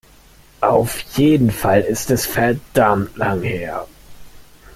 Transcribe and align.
Auf 0.61 0.99
jeden 1.15 1.51
Fall 1.51 1.81
ist 1.81 2.09
es 2.09 2.25
verdammt 2.25 3.15
lang 3.17 3.43
her. 3.43 3.85